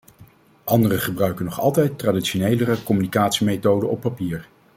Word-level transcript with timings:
Andere 0.63 0.97
gebruiken 0.99 1.45
nog 1.45 1.59
altijd 1.59 1.97
traditionelere 1.99 2.83
communicatiemethoden 2.83 3.89
op 3.89 4.01
papier. 4.01 4.47